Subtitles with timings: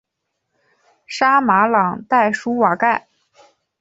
[1.05, 3.07] 沙马朗代舒瓦盖。